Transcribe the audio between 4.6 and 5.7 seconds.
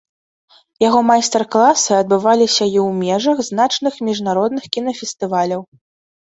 кінафестываляў.